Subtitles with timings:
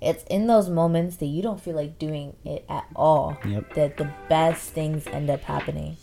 [0.00, 3.74] it's in those moments that you don't feel like doing it at all Yep.
[3.74, 5.96] that the best things end up happening.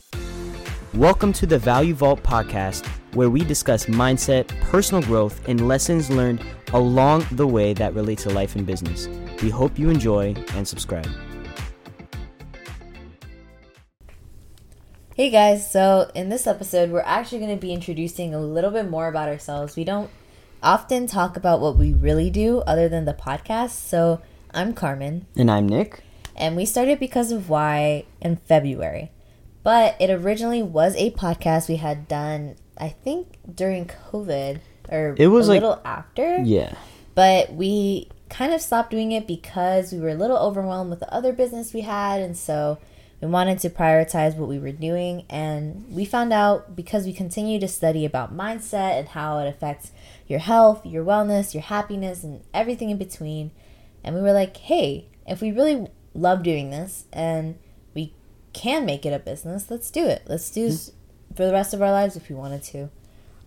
[0.95, 2.85] Welcome to the Value Vault podcast,
[3.15, 6.43] where we discuss mindset, personal growth, and lessons learned
[6.73, 9.07] along the way that relate to life and business.
[9.41, 11.07] We hope you enjoy and subscribe.
[15.15, 18.89] Hey guys, so in this episode, we're actually going to be introducing a little bit
[18.89, 19.75] more about ourselves.
[19.75, 20.09] We don't
[20.63, 23.71] often talk about what we really do other than the podcast.
[23.71, 24.21] So
[24.53, 26.03] I'm Carmen, And I'm Nick.
[26.35, 29.11] and we started because of why in February.
[29.63, 35.27] But it originally was a podcast we had done, I think, during COVID or It
[35.27, 36.39] was a like- little after.
[36.39, 36.73] Yeah.
[37.15, 41.13] But we kind of stopped doing it because we were a little overwhelmed with the
[41.13, 42.19] other business we had.
[42.21, 42.79] And so
[43.23, 45.25] we wanted to prioritize what we were doing.
[45.29, 49.91] And we found out because we continue to study about mindset and how it affects
[50.27, 53.51] your health, your wellness, your happiness, and everything in between.
[54.03, 57.57] And we were like, hey, if we really love doing this and
[57.93, 58.13] we
[58.51, 60.23] can make it a business, let's do it.
[60.27, 60.91] Let's do this
[61.33, 62.89] for the rest of our lives if we wanted to.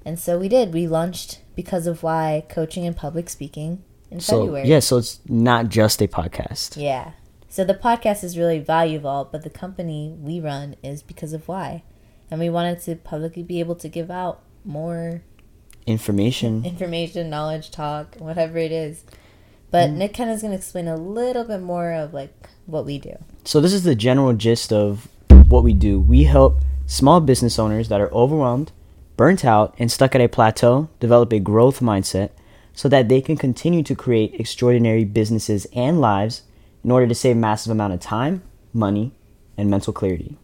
[0.06, 0.73] And so we did.
[0.73, 4.69] We launched because of why coaching and public speaking in So, February.
[4.69, 6.81] yeah, so it's not just a podcast.
[6.81, 7.11] Yeah.
[7.57, 11.85] So the podcast is really valuable, but the company we run is because of why.
[12.31, 15.23] And we wanted to publicly be able to give out more
[15.87, 16.67] Information.
[16.67, 19.05] information, knowledge, talk, whatever it is.
[19.71, 19.95] But Mm.
[19.95, 22.35] Nick kind of is going to explain a little bit more of like
[22.67, 23.15] what we do.
[23.45, 25.09] So, this is the general gist of
[25.48, 25.98] what we do.
[25.98, 28.70] We help small business owners that are overwhelmed,
[29.17, 32.33] burnt out, and stuck at a plateau develop a growth mindset
[32.75, 36.43] so that they can continue to create extraordinary businesses and lives
[36.87, 38.42] in order to save massive amount of time,
[38.73, 39.12] money,
[39.59, 40.39] and mental clarity.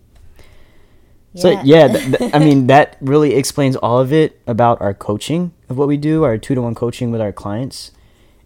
[1.34, 1.40] Yeah.
[1.40, 5.52] So yeah, th- th- I mean that really explains all of it about our coaching
[5.68, 7.92] of what we do, our two to one coaching with our clients.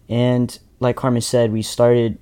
[0.07, 2.19] And like Carmen said, we started,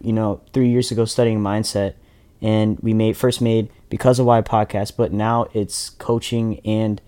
[0.00, 1.94] you know, three years ago studying mindset,
[2.40, 7.02] and we made first made because of why podcast, but now it's coaching and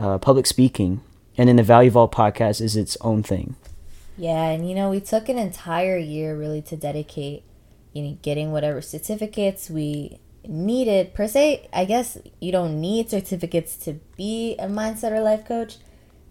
[0.00, 1.00] uh, public speaking,
[1.38, 3.54] and then the Value Vault podcast is its own thing.
[4.18, 7.44] Yeah, and you know, we took an entire year really to dedicate,
[7.92, 11.14] you know, getting whatever certificates we needed.
[11.14, 15.76] Per se, I guess you don't need certificates to be a mindset or life coach.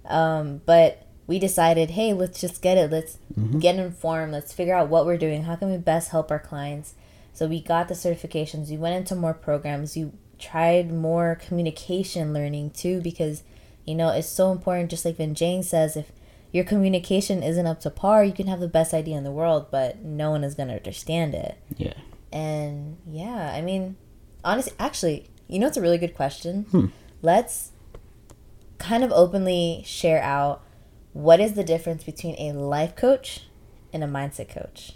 [0.05, 2.91] Um, but we decided, hey, let's just get it.
[2.91, 3.17] Let's
[3.59, 4.33] get informed.
[4.33, 5.43] Let's figure out what we're doing.
[5.43, 6.95] How can we best help our clients?
[7.33, 8.69] So we got the certifications.
[8.69, 9.95] We went into more programs.
[9.95, 13.43] We tried more communication learning too because
[13.85, 14.89] you know it's so important.
[14.89, 16.11] Just like Vinh Giang says, if
[16.51, 19.67] your communication isn't up to par, you can have the best idea in the world,
[19.71, 21.57] but no one is gonna understand it.
[21.77, 21.93] Yeah.
[22.31, 23.95] And yeah, I mean,
[24.43, 26.63] honestly, actually, you know, it's a really good question.
[26.71, 26.85] Hmm.
[27.21, 27.71] Let's
[28.77, 30.61] kind of openly share out
[31.13, 33.47] what is the difference between a life coach
[33.93, 34.93] and a mindset coach.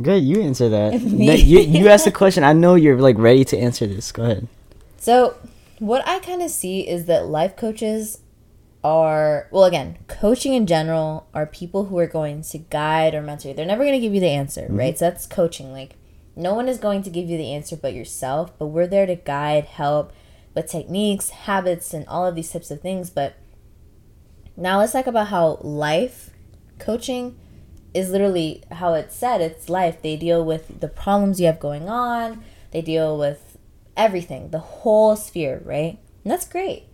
[0.00, 0.68] Good, you answer.
[0.68, 2.44] That- you you asked the question.
[2.44, 4.10] I know you're like ready to answer this.
[4.10, 4.48] Go ahead.
[4.96, 5.36] So,
[5.78, 8.21] what I kind of see is that life coaches
[8.84, 13.48] are, well, again, coaching in general are people who are going to guide or mentor
[13.48, 13.54] you.
[13.54, 14.76] They're never going to give you the answer, mm-hmm.
[14.76, 14.98] right?
[14.98, 15.72] So, that's coaching.
[15.72, 15.96] Like,
[16.34, 19.16] no one is going to give you the answer but yourself, but we're there to
[19.16, 20.12] guide, help
[20.54, 23.10] with techniques, habits, and all of these types of things.
[23.10, 23.36] But
[24.56, 26.30] now let's talk about how life
[26.78, 27.38] coaching
[27.94, 30.00] is literally how it's said it's life.
[30.02, 33.58] They deal with the problems you have going on, they deal with
[33.96, 35.98] everything, the whole sphere, right?
[36.24, 36.84] And that's great.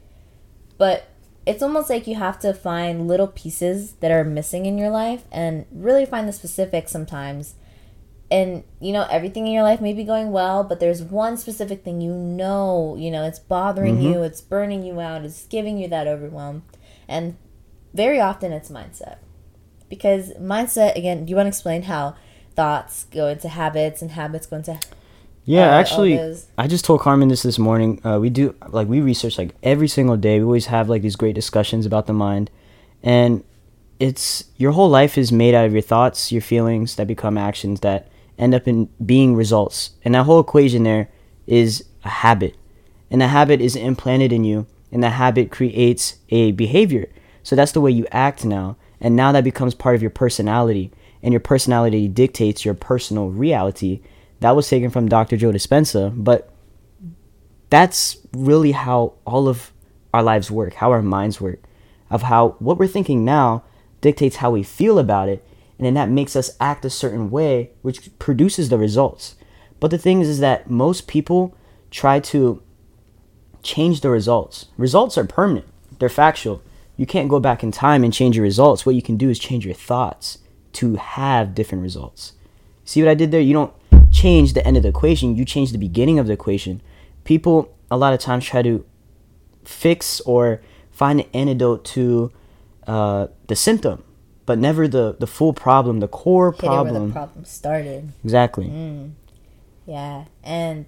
[0.76, 1.08] But
[1.48, 5.24] it's almost like you have to find little pieces that are missing in your life
[5.32, 7.54] and really find the specifics sometimes.
[8.30, 11.84] And you know, everything in your life may be going well, but there's one specific
[11.84, 14.12] thing you know, you know, it's bothering mm-hmm.
[14.12, 16.64] you, it's burning you out, it's giving you that overwhelm.
[17.08, 17.38] And
[17.94, 19.16] very often it's mindset.
[19.88, 22.14] Because mindset, again, do you want to explain how
[22.54, 24.78] thoughts go into habits and habits go into
[25.48, 26.20] Yeah, uh, actually,
[26.58, 28.04] I just told Carmen this this morning.
[28.04, 30.40] Uh, we do like we research like every single day.
[30.40, 32.50] We always have like these great discussions about the mind,
[33.02, 33.42] and
[33.98, 37.80] it's your whole life is made out of your thoughts, your feelings that become actions
[37.80, 38.08] that
[38.38, 39.92] end up in being results.
[40.04, 41.08] And that whole equation there
[41.46, 42.54] is a habit,
[43.10, 47.08] and the habit is implanted in you, and the habit creates a behavior.
[47.42, 50.92] So that's the way you act now, and now that becomes part of your personality,
[51.22, 54.00] and your personality dictates your personal reality.
[54.40, 55.36] That was taken from Dr.
[55.36, 56.52] Joe Dispenza, but
[57.70, 59.72] that's really how all of
[60.14, 61.60] our lives work, how our minds work,
[62.10, 63.64] of how what we're thinking now
[64.00, 65.44] dictates how we feel about it,
[65.76, 69.34] and then that makes us act a certain way, which produces the results.
[69.80, 71.54] But the thing is, is that most people
[71.90, 72.62] try to
[73.62, 74.66] change the results.
[74.76, 75.66] Results are permanent,
[75.98, 76.62] they're factual.
[76.96, 78.84] You can't go back in time and change your results.
[78.84, 80.38] What you can do is change your thoughts
[80.72, 82.32] to have different results.
[82.84, 83.40] See what I did there?
[83.40, 83.72] You don't
[84.20, 86.80] change the end of the equation, you change the beginning of the equation.
[87.24, 88.84] People a lot of times try to
[89.64, 90.60] fix or
[90.90, 92.32] find an antidote to
[92.86, 94.02] uh, the symptom,
[94.46, 97.08] but never the, the full problem, the core Hit problem.
[97.08, 98.12] the problem started.
[98.24, 98.66] Exactly.
[98.66, 99.12] Mm.
[99.86, 100.86] Yeah, and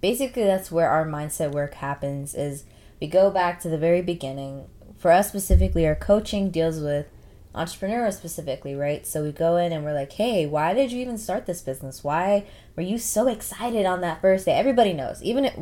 [0.00, 2.64] basically that's where our mindset work happens is
[3.00, 4.66] we go back to the very beginning.
[4.96, 7.06] For us specifically, our coaching deals with
[7.54, 9.06] entrepreneurs specifically, right?
[9.06, 12.02] So we go in and we're like, "Hey, why did you even start this business?
[12.02, 12.44] Why
[12.76, 15.22] were you so excited on that first day?" Everybody knows.
[15.22, 15.58] Even it,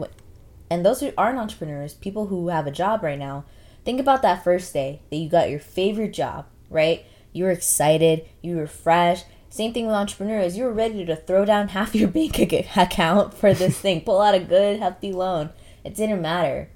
[0.71, 3.45] and those who aren't entrepreneurs, people who have a job right now,
[3.85, 7.05] think about that first day that you got your favorite job, right?
[7.33, 10.57] You were excited, you were fresh, same thing with entrepreneurs.
[10.57, 12.39] You were ready to throw down half your bank
[12.77, 15.51] account for this thing, pull out a good, hefty loan.
[15.85, 16.71] It didn't matter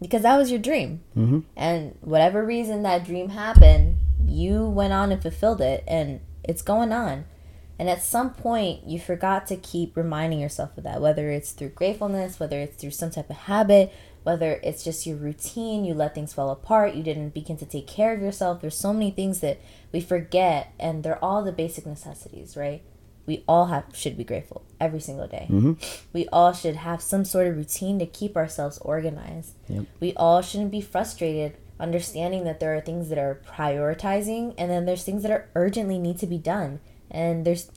[0.00, 1.02] because that was your dream.
[1.16, 1.40] Mm-hmm.
[1.56, 3.98] And whatever reason that dream happened,
[4.32, 7.26] you went on and fulfilled it, and it's going on.
[7.78, 11.70] And at some point, you forgot to keep reminding yourself of that, whether it's through
[11.70, 13.92] gratefulness, whether it's through some type of habit,
[14.22, 17.86] whether it's just your routine, you let things fall apart, you didn't begin to take
[17.86, 18.60] care of yourself.
[18.60, 22.82] There's so many things that we forget, and they're all the basic necessities, right?
[23.26, 25.46] We all have should be grateful every single day.
[25.48, 25.72] Mm-hmm.
[26.12, 29.54] We all should have some sort of routine to keep ourselves organized.
[29.68, 29.86] Yep.
[30.00, 34.86] We all shouldn't be frustrated understanding that there are things that are prioritizing and then
[34.86, 36.80] there's things that are urgently need to be done.
[37.10, 37.70] And there's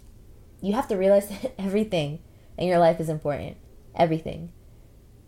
[0.61, 2.19] you have to realize that everything
[2.57, 3.57] in your life is important.
[3.95, 4.51] Everything.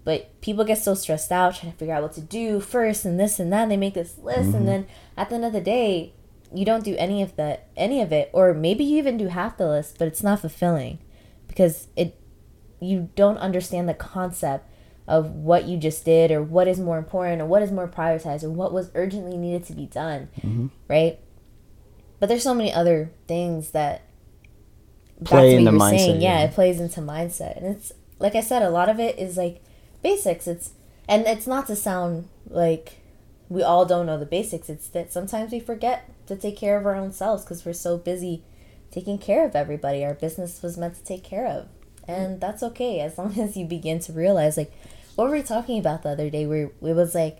[0.04, 3.20] But people get so stressed out trying to figure out what to do first and
[3.20, 3.68] this and that.
[3.68, 4.66] They make this list and mm-hmm.
[4.66, 4.88] then
[5.18, 6.14] at the end of the day,
[6.54, 9.58] you don't do any of that any of it or maybe you even do half
[9.58, 11.00] the list, but it's not fulfilling
[11.48, 12.22] because it
[12.80, 14.67] you don't understand the concept
[15.08, 18.44] of what you just did or what is more important or what is more prioritized
[18.44, 20.70] or what was urgently needed to be done Mhm.
[20.90, 21.20] right?
[22.20, 24.02] But there's so many other things that
[25.24, 26.46] Play to in what the you were mindset, saying, yeah yeah.
[26.46, 27.58] it plays into mindset.
[27.58, 29.64] And it's like i said a lot of it is like
[30.04, 30.48] basics.
[30.48, 30.72] It's
[31.08, 32.98] and it's not to sound like
[33.50, 34.70] we all don't know the basics.
[34.70, 37.98] It's that sometimes we forget to take care of our own selves because we're so
[37.98, 38.44] busy
[38.92, 40.04] taking care of everybody.
[40.04, 41.68] Our business was meant to take care of.
[42.08, 44.72] And that's okay as long as you begin to realize like
[45.18, 47.40] what were we talking about the other day where it was like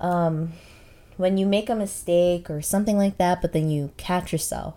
[0.00, 0.52] um
[1.16, 4.74] when you make a mistake or something like that but then you catch yourself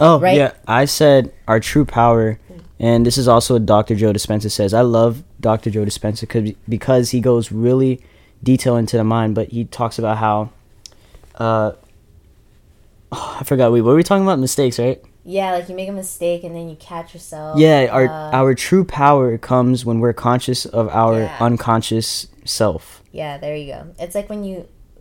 [0.00, 0.36] Oh, Right?
[0.36, 0.52] yeah.
[0.68, 2.38] I said our true power,
[2.78, 3.96] and this is also what Dr.
[3.96, 4.72] Joe Dispenza says.
[4.72, 5.70] I love Dr.
[5.70, 8.00] Joe Dispenza cause, because he goes really
[8.40, 10.50] detail into the mind, but he talks about how,
[11.34, 11.72] uh,
[13.10, 13.72] I forgot.
[13.72, 14.38] Wait, what were we talking about?
[14.38, 15.02] Mistakes, right?
[15.36, 18.54] Yeah like you make a mistake and then you catch yourself Yeah, our uh, our
[18.54, 21.36] true power comes when we're conscious of our Yeah.
[21.48, 23.02] unconscious self.
[23.12, 23.80] Yeah, there you go.
[23.98, 24.56] It's like when you,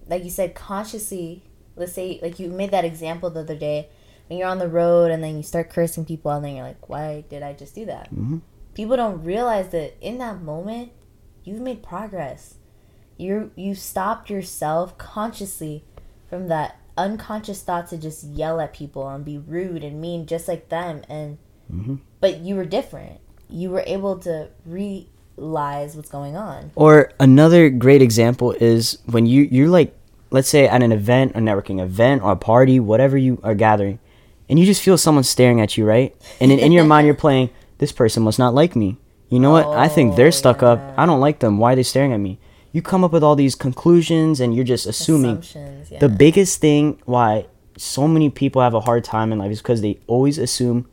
[0.07, 1.43] like you said, consciously,
[1.77, 3.87] let's say, like you made that example the other day,
[4.27, 6.89] when you're on the road and then you start cursing people and then you're like,
[6.89, 8.13] why did I just do that?
[8.13, 8.41] Mhm.
[8.73, 10.91] People don't realize that in that moment,
[11.45, 12.55] you've made progress.
[13.17, 15.83] You you stopped yourself consciously
[16.29, 20.47] from that unconscious thought to just yell at people and be rude and mean just
[20.47, 21.37] like them and
[21.73, 21.99] Mhm.
[22.21, 23.19] but you were different.
[23.49, 24.47] You were able to
[25.37, 26.71] realize what's going on.
[26.75, 29.93] Or another great example is when you you're like,
[30.31, 33.99] let's say at an event, a networking event, or a party, whatever you are gathering,
[34.49, 36.15] and you just feel someone staring at you, right?
[36.41, 38.97] And in, in your mind, you're playing, this person must not like me.
[39.29, 39.67] You know what?
[39.67, 40.79] I think they're Oh, stuck up.
[40.97, 41.57] I don't like them.
[41.57, 42.39] Why are they staring at me?
[42.71, 45.43] You come up with all these conclusions, and you're just assuming.
[45.89, 45.99] Yeah.
[45.99, 47.47] The biggest thing why
[47.77, 50.87] so many people have a hard time in life is because they always assume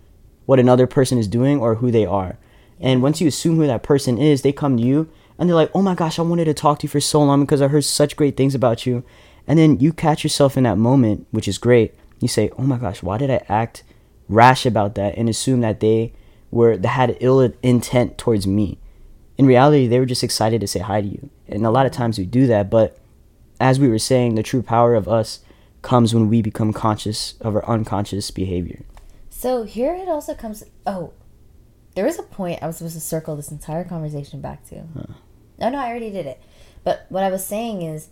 [0.47, 2.39] what another person is doing or who they are.
[2.81, 5.71] And once you assume who that person is, they come to you and they're like,
[5.75, 7.85] "Oh my gosh, I wanted to talk to you for so long because I heard
[7.85, 9.03] such great things about you."
[9.47, 11.95] And then you catch yourself in that moment, which is great.
[12.21, 13.83] You say, "Oh my gosh, why did I act
[14.29, 16.13] rash about that and assume that they
[16.51, 18.79] were that had ill intent towards me?"
[19.39, 21.31] In reality, they were just excited to say hi to you.
[21.49, 22.99] And a lot of times we do that, but
[23.61, 25.41] as we were saying, the true power of us
[25.83, 28.83] comes when we become conscious of our unconscious behavior.
[29.29, 30.65] So here it also comes.
[30.87, 31.13] Oh,
[31.95, 34.77] there was a point I was supposed to circle this entire conversation back to.
[34.77, 35.07] No,
[35.61, 36.43] oh, no, I already did it.
[36.83, 38.09] But what I was saying is,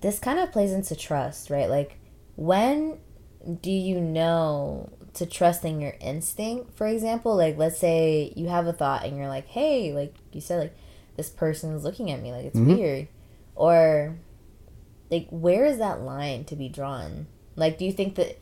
[0.00, 1.68] this kind of plays into trust, right?
[1.68, 1.98] Like,
[2.36, 2.98] when
[3.60, 6.76] do you know to trust in your instinct?
[6.76, 10.40] For example, like let's say you have a thought and you're like, "Hey," like you
[10.40, 10.76] said, like
[11.16, 12.76] this person is looking at me, like it's Mhm.
[12.76, 13.08] weird,
[13.54, 14.16] or
[15.10, 17.26] like where is that line to be drawn?
[17.56, 18.38] Like, do you think that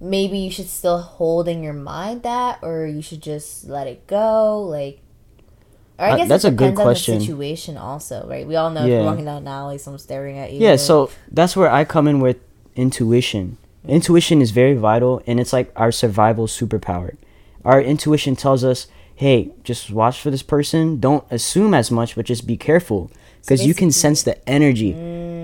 [0.00, 4.06] maybe you should still hold in your mind that, or you should just let it
[4.06, 4.62] go?
[4.62, 5.00] Like,
[5.98, 7.14] or I Uh, guess that's it a good question.
[7.18, 8.46] the situation, also, right?
[8.46, 10.60] We all know if you're walking down an alley, someone's staring at you.
[10.60, 12.36] Yeah, so that's where I come in with
[12.76, 13.56] intuition.
[13.88, 17.16] Intuition is very vital and it's like our survival superpower.
[17.64, 18.86] Our intuition tells us,
[19.18, 21.00] hey, just watch for this person.
[21.00, 23.10] Don't assume as much, but just be careful.
[23.40, 24.92] Because you can sense the energy,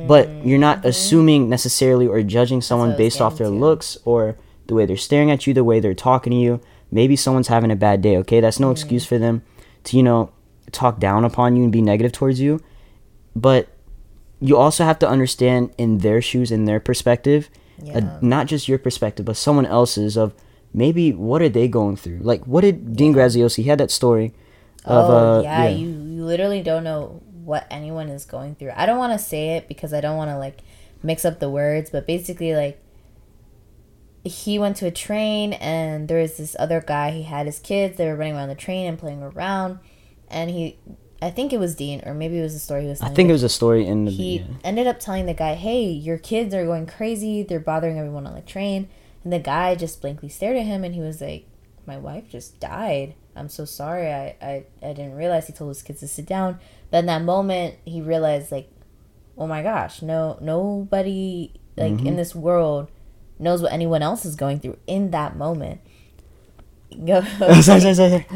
[0.06, 3.58] but you're not assuming necessarily or judging someone what I was based off their to.
[3.58, 4.38] looks or
[4.68, 6.60] the way they're staring at you, the way they're talking to you.
[6.92, 8.38] Maybe someone's having a bad day, okay?
[8.38, 9.42] That's no excuse for them
[9.84, 10.30] to, you know,
[10.70, 12.60] talk down upon you and be negative towards you.
[13.34, 13.68] But
[14.38, 17.50] you also have to understand in their shoes, in their perspective,
[17.92, 20.32] uh, not just your perspective, but someone else's of
[20.74, 22.18] maybe what are they going through?
[22.20, 24.34] Like, what did Dean Graziosi, he had that story
[24.84, 28.72] of, oh uh, yeah, you you literally don't know what anyone is going through.
[28.74, 30.60] I don't want to say it because I don't want to like
[31.02, 32.80] mix up the words, but basically like
[34.24, 37.12] he went to a train and there was this other guy.
[37.12, 37.96] He had his kids.
[37.96, 39.78] They were running around the train and playing around,
[40.28, 40.78] and he,
[41.22, 43.00] I think it was Dean or maybe it was a story he was.
[43.00, 44.46] I think it was a story in the, he yeah.
[44.64, 47.42] ended up telling the guy, "Hey, your kids are going crazy.
[47.42, 48.88] They're bothering everyone on the train."
[49.24, 51.46] And the guy just blankly stared at him, and he was like,
[51.86, 53.14] "My wife just died.
[53.34, 54.12] I'm so sorry.
[54.12, 56.58] I I, I didn't realize." He told his kids to sit down.
[56.90, 58.70] But in that moment, he realized, like,
[59.38, 62.06] "Oh my gosh, no, nobody like Mm-hmm.
[62.06, 62.88] in this world
[63.38, 65.80] knows what anyone else is going through in that moment."
[67.06, 67.22] Go.
[67.60, 68.26] sorry, sorry, sorry,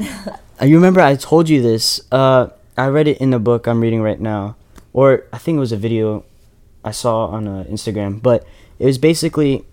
[0.63, 2.01] you remember I told you this.
[2.11, 4.57] Uh, I read it in the book I'm reading right now,
[4.93, 6.25] or I think it was a video
[6.85, 8.21] I saw on uh, Instagram.
[8.23, 8.47] But
[8.81, 9.65] it was basically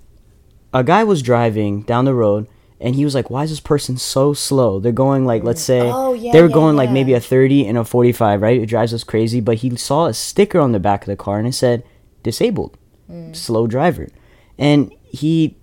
[0.76, 2.48] a guy was driving down the road,
[2.80, 4.80] and he was like, "Why is this person so slow?
[4.80, 7.66] They're going like, let's say, Oh, yeah, they were yeah, going like maybe a 30
[7.66, 8.62] and a 45, right?
[8.62, 11.40] It drives us crazy." But he saw a sticker on the back of the car,
[11.40, 11.84] and it said,
[12.24, 12.78] "Disabled,
[13.10, 13.36] Mm.
[13.36, 14.10] slow driver,"
[14.58, 15.56] and he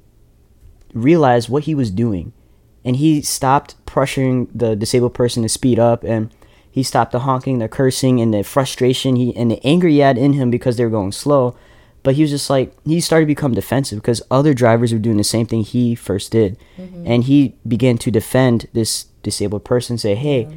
[0.94, 2.32] realized what he was doing
[2.84, 6.30] and he stopped pressuring the disabled person to speed up and
[6.70, 10.18] he stopped the honking the cursing and the frustration he and the anger he had
[10.18, 11.54] in him because they were going slow
[12.02, 15.16] but he was just like he started to become defensive because other drivers were doing
[15.16, 16.58] the same thing he first did.
[17.04, 20.48] And he began to defend this disabled person say hey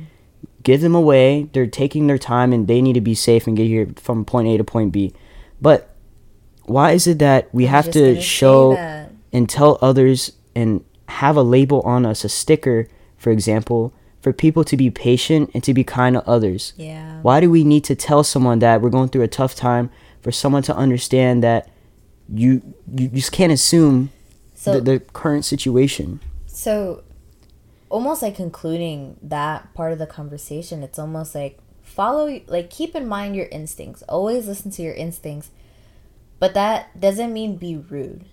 [0.64, 1.48] give them away.
[1.54, 4.48] They're taking their time and they need to be safe and get here from point
[4.48, 5.14] a to point b.
[5.62, 5.96] But
[6.64, 8.76] why is it that we I was have to show
[9.32, 12.88] and tell others and have a label on us, a sticker,
[13.18, 16.74] for example, for people to be patient and to be kind to others.
[16.78, 17.22] Yeah.
[17.22, 19.92] Why do we need to tell someone that we're going through a tough time
[20.26, 21.70] for someone to understand that
[22.28, 24.10] you you just can't assume
[24.56, 26.20] So the, the current situation?
[26.48, 27.04] So,
[27.90, 33.08] almost like concluding that part of the conversation, it's almost like follow, like, keep in
[33.08, 34.02] mind your instincts.
[34.10, 35.52] Always listen to your instincts.
[36.40, 38.26] But that doesn't mean be rude,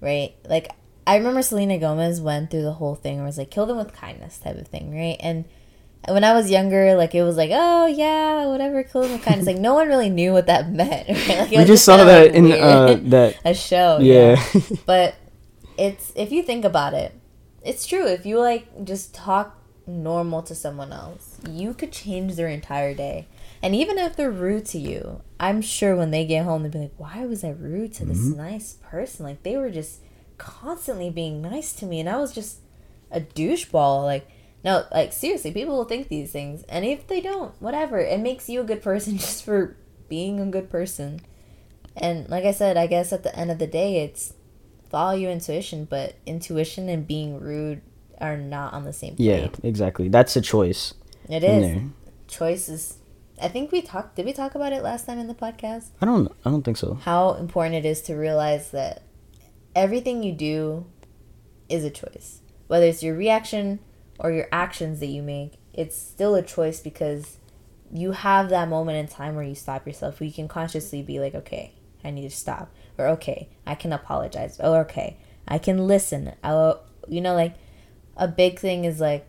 [0.00, 0.36] right?
[0.48, 0.70] Like,
[1.04, 3.76] I remember Selena Gomez went through the whole thing where it was like, kill them
[3.76, 5.16] with kindness type of thing, right?
[5.18, 5.46] And
[6.08, 9.46] when I was younger, like, it was like, oh, yeah, whatever, cool, with kindness.
[9.46, 11.28] like, no one really knew what that meant, right?
[11.40, 13.98] Like, We just saw that in uh, that a show.
[14.00, 14.42] yeah.
[14.86, 15.14] But
[15.78, 17.14] it's if you think about it,
[17.62, 18.06] it's true.
[18.06, 23.28] If you like just talk normal to someone else, you could change their entire day.
[23.62, 26.78] And even if they're rude to you, I'm sure when they get home they'll be
[26.78, 29.26] like, "Why was I rude to this nice person?
[29.26, 30.00] Like they were just
[30.38, 32.58] constantly being nice to me, and I was just
[33.10, 34.28] a doucheball." Like
[34.64, 38.48] no, like seriously, people will think these things, and if they don't, whatever, it makes
[38.48, 39.76] you a good person just for
[40.08, 41.20] being a good person.
[41.96, 44.34] And like I said, I guess at the end of the day, it's
[44.90, 47.80] follow your intuition, but intuition and being rude
[48.20, 49.52] are not on the same yeah, plane.
[49.62, 50.08] exactly.
[50.08, 50.94] That's a choice.
[51.28, 51.82] It is.
[52.28, 52.98] Choices.
[53.40, 54.16] I think we talked.
[54.16, 55.88] Did we talk about it last time in the podcast?
[56.02, 56.94] I don't I don't think so.
[56.94, 59.04] How important it is to realize that
[59.74, 60.86] everything you do
[61.68, 62.40] is a choice.
[62.66, 63.80] Whether it's your reaction
[64.20, 67.38] or your actions that you make, it's still a choice because
[67.92, 71.18] you have that moment in time where you stop yourself, where you can consciously be
[71.18, 71.72] like, okay,
[72.04, 72.70] I need to stop.
[72.98, 74.60] Or, okay, I can apologize.
[74.60, 75.16] Or, okay,
[75.48, 76.34] I can listen.
[76.44, 77.54] I'll, you know, like,
[78.16, 79.26] a big thing is like,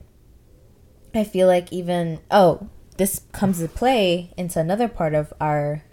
[1.15, 2.67] I feel like even, oh,
[2.98, 5.83] this comes to play into another part of our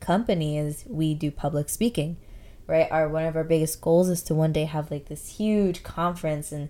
[0.00, 2.18] company is we do public speaking
[2.66, 5.82] right our one of our biggest goals is to one day have like this huge
[5.82, 6.68] conference and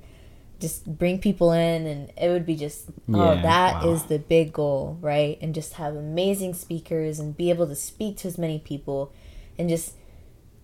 [0.61, 4.07] just bring people in and it would be just oh Yeah, that is wow.
[4.09, 8.29] the big goal right and just have amazing speakers and be able to speak to
[8.29, 9.13] as many people
[9.59, 9.95] and just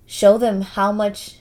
[0.06, 1.36] show them how much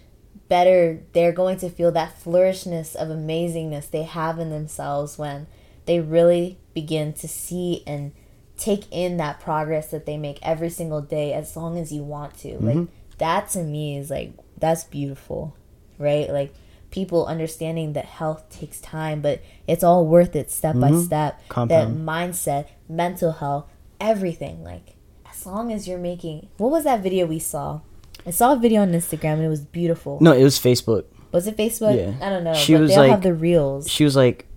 [0.48, 5.48] better they're going to feel that flourishness of amazingness they have in themselves when
[5.86, 8.12] they really begin to see and
[8.58, 12.38] take in that progress that they make every single day as long as you want
[12.38, 12.58] to.
[12.60, 12.94] Like mm-hmm.
[13.20, 15.56] that to me is like that's beautiful,
[15.98, 16.30] right?
[16.30, 16.54] Like
[16.92, 21.02] people understanding that health takes time, but it's all worth it step by mm-hmm.
[21.02, 21.42] step.
[21.50, 22.00] Compound.
[22.00, 23.68] That mindset, mental health,
[24.00, 24.64] everything.
[24.64, 24.96] Like
[25.30, 27.82] as long as you're making what was that video we saw?
[28.26, 30.18] I saw a video on Instagram and it was beautiful.
[30.22, 31.06] No, it was Facebook.
[31.32, 31.96] Was it Facebook?
[31.96, 32.26] Yeah.
[32.26, 32.54] I don't know.
[32.54, 33.90] She but was they all like- have the reels.
[33.90, 34.48] She was like,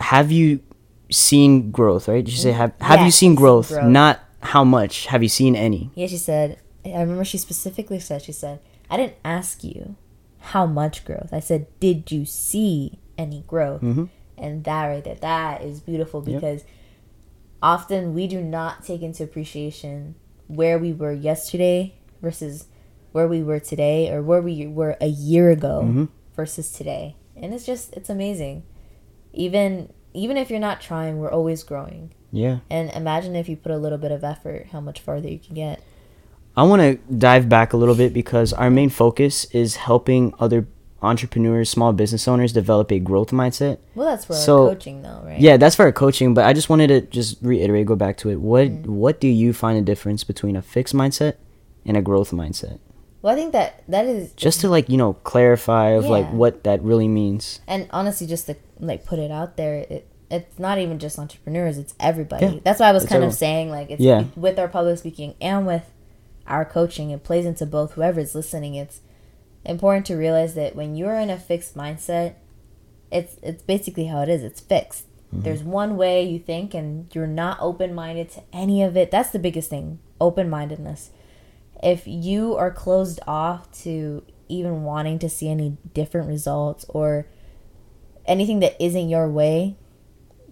[0.00, 0.60] "Have you
[1.10, 2.24] seen growth?" Right?
[2.24, 3.68] Did she say, "Have Have you Yes, seen seen growth?
[3.68, 3.84] growth.
[3.84, 5.06] Not how much.
[5.06, 6.58] Have you seen any?" Yeah, she said.
[6.84, 8.22] I remember she specifically said.
[8.22, 9.96] She said, "I didn't ask you
[10.52, 11.30] how much growth.
[11.32, 14.08] I said, did you see any growth?" Mhm.
[14.36, 16.34] And that right there, that is beautiful Yep.
[16.40, 16.64] because
[17.62, 20.14] often we do not take into appreciation
[20.48, 22.66] where we were yesterday versus
[23.12, 26.08] where we were today, or where we were a year ago Mhm.
[26.34, 27.14] versus today.
[27.36, 28.64] And it's just, it's amazing.
[29.32, 32.10] Even even if you're not trying, we're always growing.
[32.30, 32.58] Yeah.
[32.70, 35.56] And imagine if you put a little bit of effort, how much farther you can
[35.56, 35.80] get.
[36.56, 40.66] I want to dive back a little bit because our main focus is helping other
[41.02, 43.78] entrepreneurs, small business owners develop a growth mindset.
[43.94, 45.38] Well, that's for So- our coaching, though, right?
[45.40, 48.30] Yeah, that's for our coaching, but I just wanted to just reiterate, go back to
[48.30, 48.40] it.
[48.40, 48.86] What Mm.
[48.86, 51.34] what do you find a difference between a fixed mindset
[51.84, 52.78] and a growth mindset?
[53.20, 56.64] Well, I think that that is Just to like, you know, clarify of like what
[56.64, 57.60] that really means.
[57.66, 61.76] and honestly, just to like put it out there, it it's not even just entrepreneurs;
[61.78, 62.46] it's everybody.
[62.46, 64.24] Yeah, That's why I was it's kind of saying like it's Yeah.
[64.36, 65.82] with our public speaking and with
[66.46, 67.10] our coaching.
[67.10, 67.92] It plays into both.
[67.92, 69.00] Whoever's listening, it's
[69.64, 72.34] important to realize that when you're in a fixed mindset,
[73.10, 74.42] it's it's basically how it is.
[74.42, 75.06] It's fixed.
[75.28, 75.42] Mm-hmm.
[75.42, 79.10] There's one way you think, and you're not open minded to any of it.
[79.10, 81.10] That's the biggest thing: open mindedness.
[81.82, 87.26] If you are closed off to even wanting to see any different results or
[88.26, 89.76] anything that isn't your way,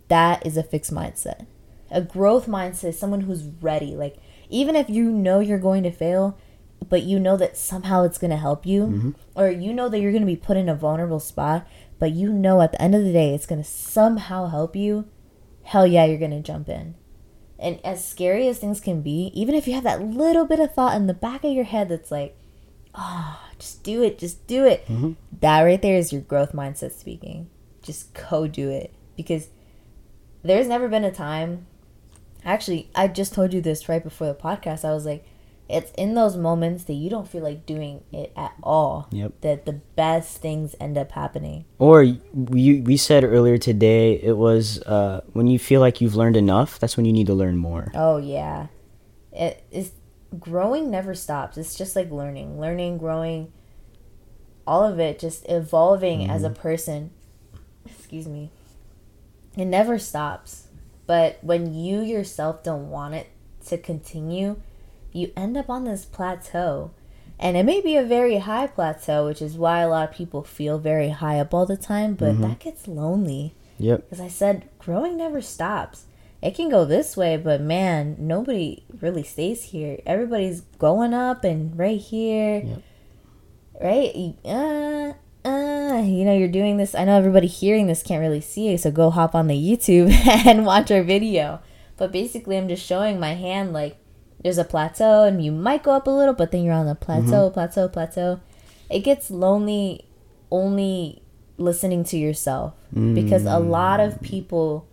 [0.09, 1.47] that is a fixed mindset.
[1.91, 3.95] A growth mindset is someone who's ready.
[3.95, 4.17] Like,
[4.53, 6.39] even if you know you're going to fail,
[6.89, 9.11] but you know that somehow it's going to help you, mm-hmm.
[9.35, 11.67] or you know that you're going to be put in a vulnerable spot,
[11.99, 15.07] but you know at the end of the day it's going to somehow help you,
[15.65, 16.95] hell yeah, you're going to jump in.
[17.59, 20.75] And as scary as things can be, even if you have that little bit of
[20.75, 22.37] thought in the back of your head that's like,
[22.95, 24.85] oh, just do it, just do it.
[24.87, 25.13] Mm-hmm.
[25.41, 27.49] That right there is your growth mindset speaking.
[27.81, 28.93] Just go do it.
[29.17, 29.49] Because
[30.43, 31.67] there's never been a time,
[32.45, 34.85] actually, I just told you this right before the podcast.
[34.85, 35.25] I was like,
[35.69, 39.41] it's in those moments that you don't feel like doing it at all Yep.
[39.41, 41.65] that the best things end up happening.
[41.79, 46.37] Or we we said earlier today it was uh, when you feel like you've learned
[46.37, 47.91] enough, that's when you need to learn more.
[47.95, 48.67] Oh yeah,
[49.33, 49.93] it is
[50.39, 51.57] growing never stops.
[51.57, 53.51] It's just like learning, learning, growing.
[54.67, 57.11] All of it just evolving as a person.
[57.87, 58.51] Excuse me.
[59.57, 60.69] It never stops.
[61.07, 63.29] But when you yourself don't want it
[63.67, 64.61] to continue,
[65.13, 66.93] you end up on this plateau.
[67.39, 70.45] And it may be a very high plateau, which is why a lot of people
[70.45, 73.55] feel very high up all the time, but that gets lonely.
[73.79, 74.05] Yep.
[74.05, 76.05] Because I said, growing never stops.
[76.41, 79.99] It can go this way, but man, nobody really stays here.
[80.07, 82.63] Everybody's going up and right here.
[82.65, 82.83] Yep.
[83.81, 84.35] Right?
[84.45, 85.15] Uh,
[86.01, 86.95] you know, you're doing this.
[86.95, 90.13] I know everybody hearing this can't really see it, so go hop on the YouTube
[90.47, 91.61] and watch our video.
[91.97, 93.99] But basically, I'm just showing my hand like
[94.43, 96.95] there's a plateau, and you might go up a little, but then you're on the
[96.95, 97.55] plateau, mm-hmm.
[97.55, 98.41] plateau, plateau.
[98.91, 100.07] It gets lonely
[100.51, 101.23] only
[101.57, 104.23] listening to yourself because a lot of mm.
[104.23, 104.87] people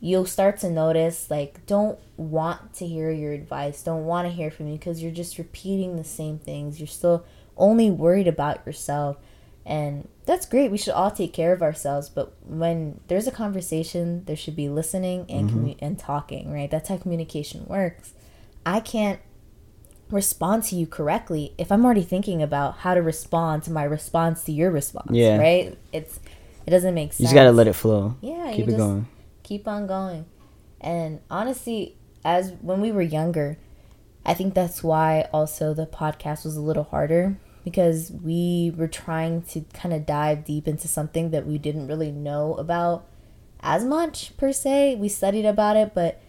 [0.00, 4.50] you'll start to notice like don't want to hear your advice don't want to hear
[4.50, 7.24] from you because you're just repeating the same things you're still
[7.56, 9.16] only worried about yourself
[9.64, 10.70] and that's great.
[10.70, 12.08] We should all take care of ourselves.
[12.08, 15.64] But when there's a conversation there should be listening and mm-hmm.
[15.66, 16.70] commu- and talking right?
[16.70, 18.12] That's how communication works.
[18.64, 19.20] I can't
[20.10, 24.44] respond to you correctly if i'm already thinking about how to respond to my response
[24.44, 25.38] to your response Yeah.
[25.38, 25.78] right?
[25.90, 26.20] It's
[26.66, 28.14] it doesn't make sense You just gotta let it flow.
[28.20, 29.06] yeah Keep it going.
[29.42, 30.26] keep on going.
[30.82, 31.96] And honestly
[32.26, 33.56] as when we were younger
[34.26, 39.42] i think that's why also the podcast was a little harder because we were trying
[39.42, 43.04] to kind of dive deep into something that we didn't really know about
[43.60, 46.20] as much per se we studied about it but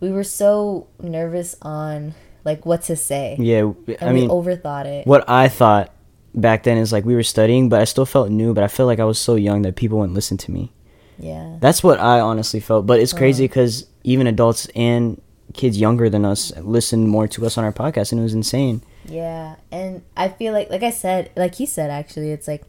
[0.00, 4.84] we were so nervous on like what to say Yeah, and I mean, we overthought
[4.84, 5.90] it what I thought
[6.34, 8.52] back then is like we were studying, but I still felt new.
[8.54, 10.72] But I felt like I was so young that people wouldn't listen to me.
[11.16, 12.86] yeah That's what I honestly felt.
[12.86, 13.20] But it's Uh-huh.
[13.20, 15.20] crazy because even adults and
[15.54, 18.82] kids younger than us listened more to us on our podcast, and it was insane.
[19.08, 22.62] Yeah, and I feel like, like I said, like he said, actually, it's like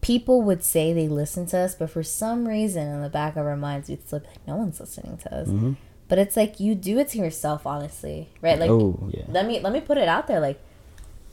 [0.00, 3.46] people would say they listen to us, but for some reason, in the back of
[3.46, 5.48] our minds, we'd still be like, no one's listening to us.
[5.48, 5.76] Mhm.
[6.08, 8.58] But it's like you do it to yourself, honestly, right?
[8.58, 10.40] Like, oh yeah, let me let me put it out there.
[10.40, 10.58] Like,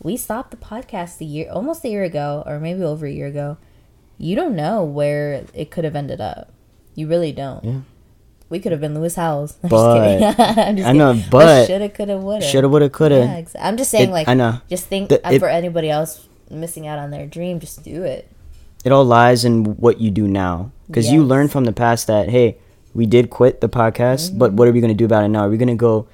[0.03, 3.27] we stopped the podcast a year, almost a year ago, or maybe over a year
[3.27, 3.57] ago.
[4.17, 6.51] You don't know where it could have ended up.
[6.93, 7.63] You really don't.
[7.63, 7.79] Yeah.
[8.49, 9.57] We could have been Lewis Howes.
[9.63, 10.57] I'm But- just kidding.
[10.65, 11.29] I'm just I know, kidding.
[11.29, 12.45] but- shoulda, coulda, woulda.
[12.45, 13.15] Shoulda, woulda, coulda.
[13.19, 14.59] Yeah, exa- I'm just saying, It- like, I know.
[14.69, 18.29] just think The- it- for anybody else missing out on their dream, just do it.
[18.83, 20.71] It all lies in what you do now.
[20.87, 21.29] Because you Yes.
[21.29, 22.57] learn from the past that, hey,
[22.93, 24.57] we did quit the podcast, but Mm-hmm.
[24.57, 25.45] what are we going to do about it now?
[25.45, 26.05] Are we going to go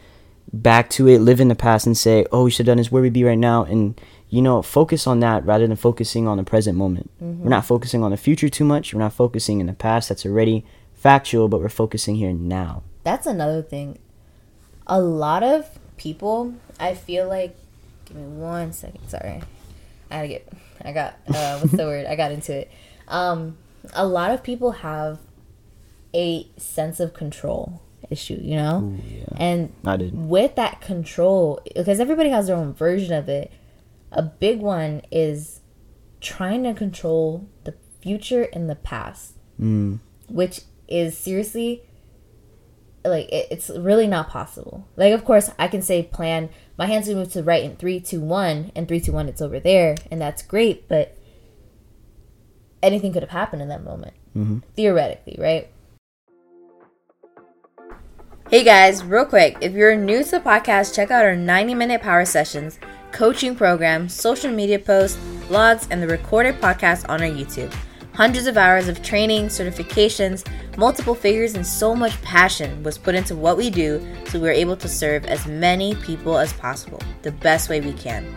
[0.53, 2.91] back to it, live in the past, and say, oh, we should have done this,
[2.91, 3.65] where we be right now?
[3.65, 7.11] And, you know, focus on that rather than focusing on the present moment.
[7.21, 7.43] Mm-hmm.
[7.43, 8.93] We're not focusing on the future too much.
[8.93, 10.63] We're not focusing in the past that's already
[11.01, 12.83] factual, but we're focusing here now.
[13.03, 13.97] That's another thing.
[14.87, 17.55] A lot of people, I feel like,
[18.05, 19.07] give me one second.
[19.09, 19.41] Sorry,
[20.09, 20.47] I gotta get.
[20.83, 21.15] I got.
[21.27, 22.05] Uh, what's the word?
[22.05, 22.71] I got into it.
[23.07, 23.57] Um,
[23.93, 25.19] a lot of people have
[26.13, 28.37] a sense of control issue.
[28.41, 29.23] You know, yeah.
[29.37, 30.13] and I did.
[30.15, 33.51] with that control, because everybody has their own version of it.
[34.11, 35.61] A big one is
[36.19, 39.99] trying to control the future and the past Mm.
[40.27, 40.61] which
[40.91, 41.83] is seriously
[43.03, 44.87] like it, it's really not possible.
[44.95, 46.49] Like, of course, I can say plan.
[46.77, 49.27] My hands can move to the right in three, two, one, and three, two, one.
[49.27, 50.87] It's over there, and that's great.
[50.87, 51.17] But
[52.83, 54.63] anything could have happened in that moment, Mhm.
[54.75, 55.69] theoretically, right?
[58.49, 62.01] Hey guys, real quick, if you're new to the podcast, check out our 90 minute
[62.01, 62.79] power sessions,
[63.11, 67.73] coaching program, social media posts, blogs, and the recorded podcast on our YouTube.
[68.21, 70.45] Hundreds of hours of training, certifications,
[70.77, 74.77] multiple figures, and so much passion was put into what we do so we're able
[74.77, 78.31] to serve as many people as possible the best way we can.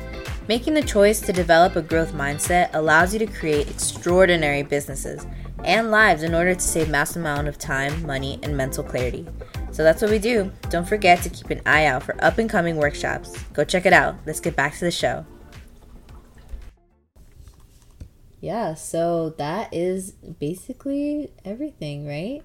[0.49, 5.27] Making the choice to develop a growth mindset allows you to create extraordinary businesses
[5.65, 9.27] and lives in order to save massive amount of time, money, and mental clarity.
[9.71, 10.51] So that's what we do.
[10.71, 13.39] Don't forget to keep an eye out for up and coming workshops.
[13.53, 14.17] Go check it out.
[14.25, 15.27] Let's get back to the show.
[18.45, 22.43] Yeah, so that is basically everything, right?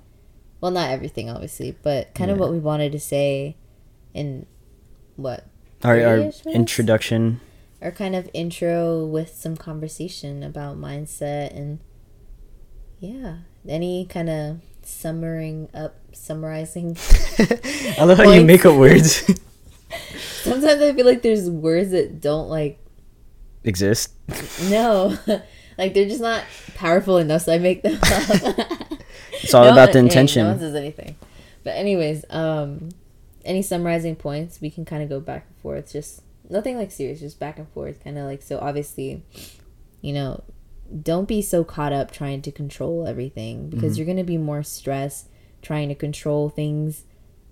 [0.62, 3.58] Well, not everything, obviously, but kind of what we wanted to say
[4.14, 4.46] in
[5.18, 5.46] what?
[5.84, 7.42] Our, our introduction.
[7.82, 11.80] Our kind of intro with some conversation about mindset and
[13.00, 16.96] yeah, any kind of summarizing up, summarizing.
[18.00, 19.26] I love how you make up words.
[20.44, 22.80] Sometimes I feel like there's words that don't like
[23.66, 24.14] Exist.
[24.70, 25.18] no,
[25.80, 26.44] like they're just not
[26.76, 29.00] powerful enough, so I make them up.
[29.42, 30.44] It's all No about the one- hey, intention.
[30.44, 31.16] no one says anything.
[31.64, 32.90] But anyways, um,
[33.44, 35.92] any summarizing points we can kind of go back and forth.
[35.92, 38.60] Just nothing like serious, just back and forth, kind of like so.
[38.60, 39.24] Obviously,
[40.02, 40.44] you know,
[41.04, 43.98] don't be so caught up trying to control everything because Mm-hmm.
[44.00, 45.28] you're gonna be more stressed
[45.62, 47.04] trying to control things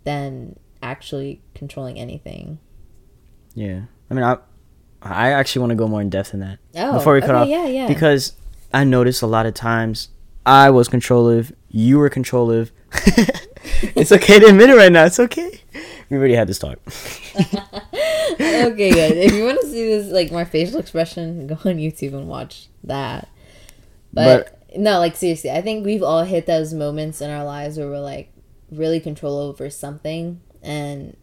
[0.04, 2.60] than actually controlling anything.
[3.56, 4.38] Yeah, I mean, I
[5.01, 7.39] I actually want to go more in depth in that Oh, before we cut okay,
[7.41, 7.47] off.
[7.47, 7.88] yeah, yeah.
[7.88, 8.33] Because
[8.73, 10.10] I noticed a lot of times
[10.45, 12.69] I was controlling, you were controlling.
[13.95, 15.05] it's okay to admit it right now.
[15.05, 15.62] It's okay.
[16.10, 16.79] We already had this talk.
[18.39, 19.12] okay, guys.
[19.12, 22.67] If you want to see this, like my facial expression, go on YouTube and watch
[22.83, 23.27] that.
[24.13, 27.88] But, no, like seriously, I think we've all hit those moments in our lives where
[27.88, 28.31] we're like
[28.71, 31.15] really control over something, and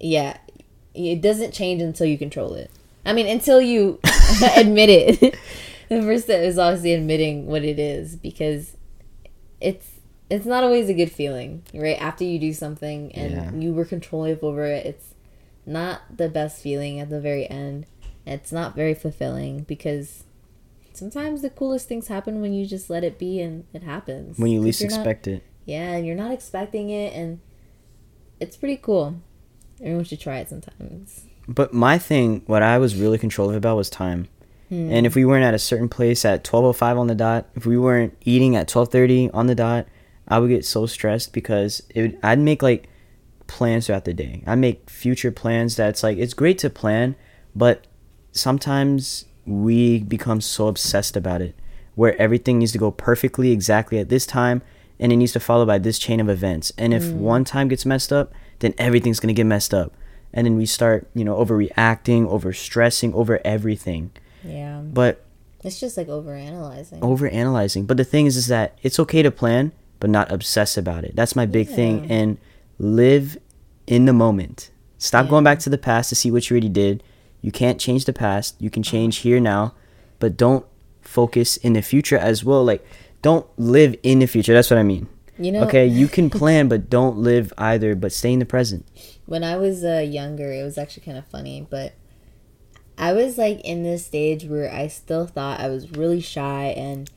[0.00, 0.38] yeah,
[0.94, 2.70] it doesn't change until you control it.
[3.04, 3.98] I mean, until you
[4.56, 5.20] admit it.
[5.88, 8.76] the first step is obviously admitting what it is because
[9.60, 9.86] it's
[10.28, 12.00] it's not always a good feeling, right?
[12.00, 13.52] After you do something and Yeah.
[13.54, 15.14] you were controlling over it, it's
[15.66, 17.86] not the best feeling at the very end.
[18.26, 20.22] It's not very fulfilling because
[20.92, 24.38] sometimes the coolest things happen when you just let it be and it happens.
[24.38, 25.42] When you least you're not- expect it.
[25.64, 27.40] yeah, and you're not expecting it, and
[28.38, 29.16] it's pretty cool.
[29.80, 31.24] Everyone should try it sometimes.
[31.50, 34.28] But my thing, what I was really controlling about was time.
[34.68, 34.92] Hmm.
[34.92, 37.76] And if we weren't at a certain place at 12:05 on the dot, if we
[37.76, 39.86] weren't eating at 12:30 on the dot,
[40.28, 42.88] I would get so stressed because it would, I'd make like
[43.48, 44.44] plans throughout the day.
[44.46, 47.16] I make future plans that's like it's great to plan,
[47.54, 47.88] but
[48.30, 51.56] sometimes we become so obsessed about it
[51.96, 54.62] where everything needs to go perfectly exactly at this time
[55.00, 56.70] and it needs to follow by this chain of events.
[56.78, 59.92] And if one time gets messed up, then everything's going to get messed up.
[60.32, 64.12] And then we start, you know, overreacting, over stressing over everything.
[64.44, 65.24] Yeah, But
[65.64, 66.98] it's just like overanalyzing.
[67.02, 67.84] over analyzing.
[67.86, 71.14] But the thing is is that it's okay to plan, but not obsess about it.
[71.16, 72.10] That's my big thing.
[72.10, 72.38] And
[72.78, 73.36] live
[73.86, 74.70] in the moment.
[74.98, 75.30] Stop Yeah.
[75.30, 77.02] going back to the past to see what you already did.
[77.42, 78.54] You can't change the past.
[78.58, 79.74] You can change here now,
[80.18, 80.64] but don't
[81.02, 82.64] focus in the future as well.
[82.64, 82.84] Like
[83.22, 84.54] don't live in the future.
[84.54, 85.08] That's what I mean.
[85.40, 87.94] You know, okay, you can plan, but don't live either.
[87.94, 88.86] But stay in the present.
[89.26, 91.94] when I was uh, younger, it was actually kind of funny, but
[92.98, 97.10] I was like in this stage where I still thought I was really shy, and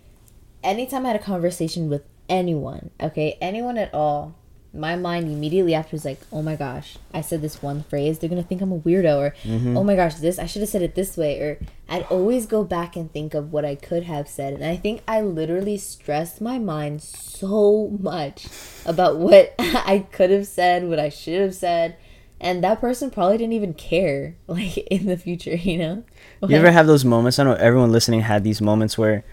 [0.64, 4.36] anytime I had a conversation with anyone, okay, anyone at all,
[4.74, 8.20] my mind immediately after is like, oh my gosh, I said this one phrase.
[8.20, 9.76] They're gonna think I'm a weirdo, or Mm-hmm.
[9.78, 11.60] oh my gosh, this I should have said it this way, or
[11.94, 15.04] I'd always go back and think of what I could have said, and I think
[15.08, 18.48] I literally stressed my mind so much
[18.84, 21.96] about what I could have said, what I should have said,
[22.42, 26.04] and that person probably didn't even care, like in the future, you know.
[26.42, 27.38] You ever have those moments?
[27.38, 29.24] I know everyone listening had these moments where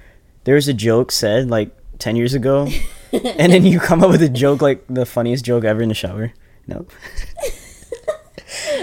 [0.45, 2.69] there was a joke said like 10 years ago,
[3.15, 5.95] and then you come up with a joke like the funniest joke ever in the
[5.95, 6.35] shower.
[6.67, 6.87] No.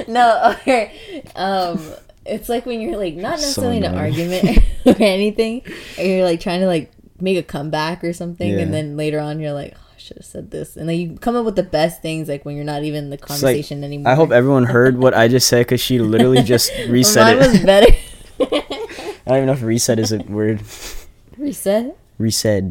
[0.07, 1.21] no, okay.
[1.35, 1.79] Um,
[2.27, 5.63] it's like when you're like not So necessarily in an argument or anything,
[5.97, 8.59] or you're like trying to like make a comeback or something, Yeah.
[8.59, 11.17] and then later on you're like, oh, I should have said this, and then you
[11.17, 13.39] come up with the best things like when you're not even in the It's like,
[13.39, 14.11] conversation anymore.
[14.11, 17.51] I hope everyone heard what I just said because she literally just reset Mine it.
[17.51, 17.95] was better.
[18.39, 20.61] I don't even know if reset is a word.
[21.37, 21.97] Reset.
[22.17, 22.63] Reset.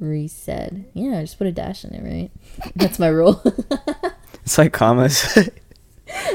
[0.00, 0.72] Reset.
[0.94, 2.30] Yeah, just put a dash in it, right?
[2.76, 3.42] That's my rule.
[4.44, 5.38] It's like commas.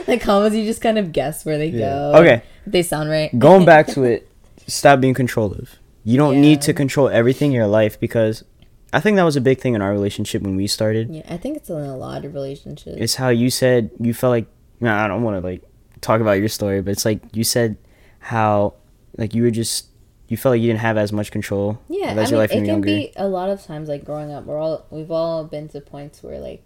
[0.09, 1.79] Like commas, you just kind of guess where they Yeah.
[1.89, 2.13] go.
[2.21, 2.43] Okay.
[2.67, 3.37] They sound right.
[3.37, 4.27] Going back to it,
[4.67, 5.67] stop being controlling.
[6.03, 6.41] You don't Yeah.
[6.41, 8.43] need to control everything in your life because
[8.91, 11.09] I think that was a big thing in our relationship when we started.
[11.13, 12.97] Yeah, I think it's in a lot of relationships.
[12.99, 14.47] It's how you said you felt like
[14.79, 15.61] nah, I don't want to like
[16.01, 17.77] talk about your story, but it's like you said
[18.19, 18.73] how
[19.17, 19.85] like you were just
[20.27, 22.51] you felt like you didn't have as much control Yeah, as I your mean, life
[22.51, 22.85] it can younger.
[22.85, 24.45] be a lot of times like growing up.
[24.45, 26.63] We're all we've all been to points where like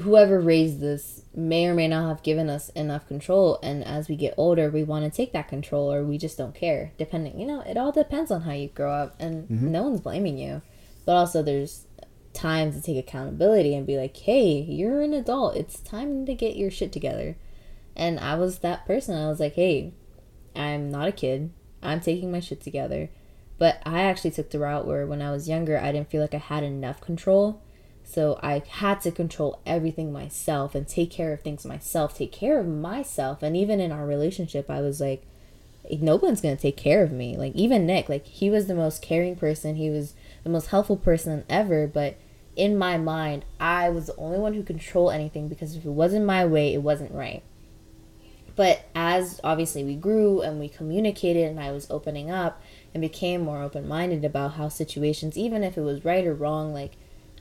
[0.00, 4.16] whoever raised us may or may not have given us enough control, and as we
[4.16, 6.92] get older, we want to take that control, or we just don't care.
[6.98, 9.70] Depending, you know, it all depends on how you grow up, and Mm-hmm.
[9.72, 10.62] no one's blaming you,
[11.04, 11.86] but also there's
[12.32, 15.56] time to take accountability and be like, hey, you're an adult.
[15.56, 17.36] It's time to get your shit together.
[17.94, 19.14] And I was that person.
[19.14, 19.92] I was like, hey,
[20.56, 21.50] I'm not a kid.
[21.82, 23.10] I'm taking my shit together.
[23.58, 26.32] But I actually took the route where when I was younger, I didn't feel like
[26.32, 27.60] I had enough control.
[28.04, 32.58] So I had to control everything myself and take care of things myself, take care
[32.58, 33.42] of myself.
[33.42, 35.24] And even in our relationship, I was like,
[35.90, 37.36] no one's going to take care of me.
[37.36, 39.76] Like, even Nick, like, he was the most caring person.
[39.76, 41.86] He was the most helpful person ever.
[41.86, 42.16] But
[42.54, 46.26] in my mind, I was the only one who controlled anything because if it wasn't
[46.26, 47.42] my way, it wasn't right
[48.56, 52.60] but as obviously we grew and we communicated and i was opening up
[52.92, 56.92] and became more open-minded about how situations even if it was right or wrong like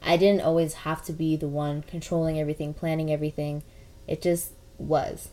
[0.03, 3.63] i didn't always have to be the one controlling everything planning everything
[4.07, 5.29] it just was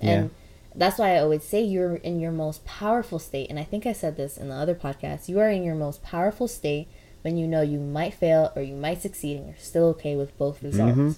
[0.00, 0.30] and
[0.74, 3.92] that's why i always say you're in your most powerful state and i think i
[3.92, 6.88] said this in the other podcast you are in your most powerful state
[7.22, 10.36] when you know you might fail or you might succeed and you're still okay with
[10.38, 11.16] both results Mhm.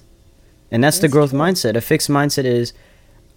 [0.71, 1.39] And that's the growth true.
[1.39, 1.77] mindset.
[1.77, 2.73] A fixed mindset is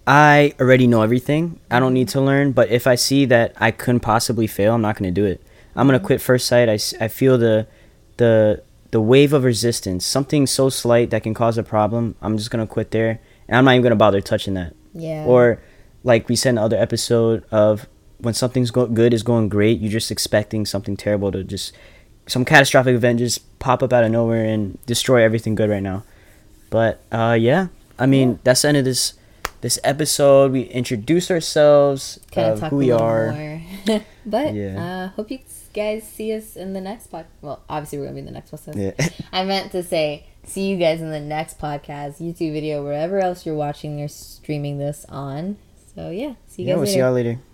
[0.08, 1.60] I already know everything.
[1.70, 4.80] I don't need to learn, but if I see that I couldn't possibly fail, I'm
[4.82, 5.40] not going to do it.
[5.76, 6.68] I'm going to quit first sight.
[6.68, 7.66] I, I feel the
[8.16, 12.14] the the wave of resistance, something so slight that can cause a problem.
[12.22, 14.74] I'm just going to quit there and I'm not even going to bother touching that.
[14.94, 15.60] yeah Or
[16.04, 17.86] like we said in the other episode of
[18.18, 21.72] when something's go- good is going great, you're just expecting something terrible to just
[22.26, 26.04] some catastrophic event just pop up out of nowhere and destroy everything good right now.
[26.70, 28.36] But uh, yeah, I mean Yeah.
[28.44, 29.14] that's the end of this
[29.60, 30.52] this episode.
[30.52, 33.32] We introduced ourselves, kind of talk who we are.
[33.32, 33.60] more.
[34.26, 34.76] but Yeah.
[34.82, 35.38] uh, hope you
[35.78, 37.26] guys see us in the next pod.
[37.40, 38.76] Well, obviously we're gonna be in the next podcast.
[38.98, 39.08] Yeah.
[39.32, 43.46] I meant to say see you guys in the next podcast, YouTube video, wherever else
[43.46, 45.56] you're watching or streaming this on.
[45.94, 46.86] So yeah, see you yeah, guys we'll later.
[46.86, 47.40] see y'all later.